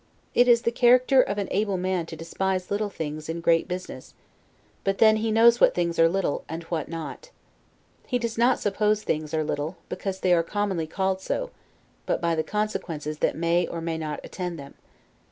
[0.33, 4.15] It is the character of an able man to despise little things in great business:
[4.83, 7.29] but then he knows what things are little, and what not.
[8.07, 11.51] He does not suppose things are little, because they are commonly called so:
[12.07, 14.73] but by the consequences that may or may not attend them.